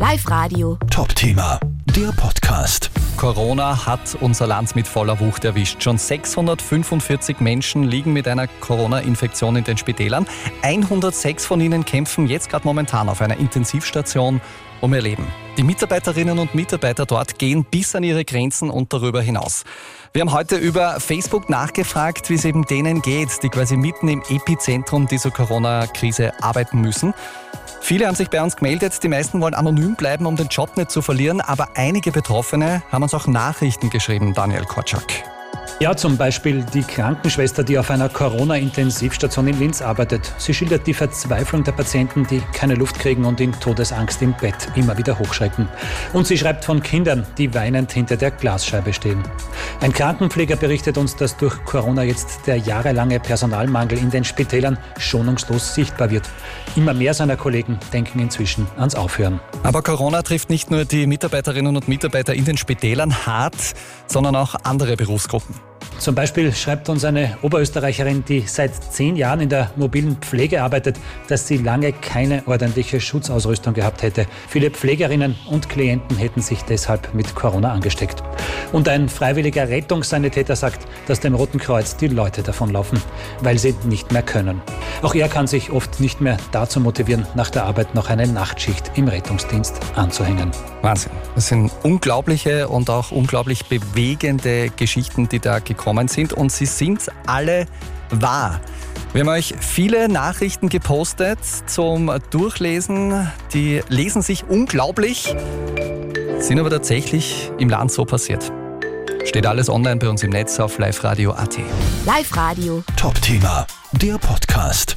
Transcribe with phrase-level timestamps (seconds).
[0.00, 0.78] Live Radio.
[0.90, 1.60] Top-Thema,
[1.94, 2.90] der Podcast.
[3.18, 5.82] Corona hat unser Land mit voller Wucht erwischt.
[5.82, 10.26] Schon 645 Menschen liegen mit einer Corona-Infektion in den Spitälern.
[10.62, 14.40] 106 von ihnen kämpfen jetzt gerade momentan auf einer Intensivstation
[14.80, 15.26] um ihr Leben.
[15.56, 19.64] Die Mitarbeiterinnen und Mitarbeiter dort gehen bis an ihre Grenzen und darüber hinaus.
[20.12, 24.22] Wir haben heute über Facebook nachgefragt, wie es eben denen geht, die quasi mitten im
[24.28, 27.14] Epizentrum dieser Corona-Krise arbeiten müssen.
[27.80, 30.90] Viele haben sich bei uns gemeldet, die meisten wollen anonym bleiben, um den Job nicht
[30.90, 35.39] zu verlieren, aber einige Betroffene haben uns auch Nachrichten geschrieben, Daniel Kotschak.
[35.82, 40.30] Ja, zum Beispiel die Krankenschwester, die auf einer Corona-Intensivstation in Linz arbeitet.
[40.36, 44.68] Sie schildert die Verzweiflung der Patienten, die keine Luft kriegen und in Todesangst im Bett
[44.74, 45.70] immer wieder hochschrecken.
[46.12, 49.22] Und sie schreibt von Kindern, die weinend hinter der Glasscheibe stehen.
[49.80, 55.74] Ein Krankenpfleger berichtet uns, dass durch Corona jetzt der jahrelange Personalmangel in den Spitälern schonungslos
[55.74, 56.28] sichtbar wird.
[56.76, 59.40] Immer mehr seiner Kollegen denken inzwischen ans Aufhören.
[59.62, 63.56] Aber Corona trifft nicht nur die Mitarbeiterinnen und Mitarbeiter in den Spitälern hart,
[64.08, 65.69] sondern auch andere Berufsgruppen.
[66.00, 70.98] Zum Beispiel schreibt uns eine Oberösterreicherin, die seit zehn Jahren in der mobilen Pflege arbeitet,
[71.28, 74.26] dass sie lange keine ordentliche Schutzausrüstung gehabt hätte.
[74.48, 78.22] Viele Pflegerinnen und Klienten hätten sich deshalb mit Corona angesteckt.
[78.72, 82.98] Und ein freiwilliger Rettungssanitäter sagt, dass dem Roten Kreuz die Leute davonlaufen,
[83.42, 84.62] weil sie nicht mehr können.
[85.02, 88.92] Auch er kann sich oft nicht mehr dazu motivieren, nach der Arbeit noch eine Nachtschicht
[88.96, 90.50] im Rettungsdienst anzuhängen.
[90.82, 91.12] Wahnsinn.
[91.34, 97.06] Das sind unglaubliche und auch unglaublich bewegende Geschichten, die da gekommen sind und sie sind
[97.26, 97.66] alle
[98.10, 98.60] wahr.
[99.12, 103.28] Wir haben euch viele Nachrichten gepostet zum Durchlesen.
[103.54, 105.34] Die lesen sich unglaublich,
[106.38, 108.52] sind aber tatsächlich im Land so passiert.
[109.30, 111.56] Steht alles online bei uns im Netz auf liveradio.at.
[112.04, 112.82] Live Radio.
[112.96, 114.96] Top-Thema, der Podcast.